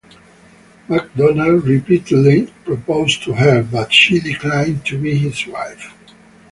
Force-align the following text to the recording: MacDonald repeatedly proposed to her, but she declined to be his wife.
MacDonald 0.89 1.63
repeatedly 1.65 2.47
proposed 2.65 3.21
to 3.21 3.33
her, 3.33 3.61
but 3.61 3.93
she 3.93 4.19
declined 4.19 4.83
to 4.87 4.97
be 4.97 5.15
his 5.15 5.45
wife. 5.45 5.93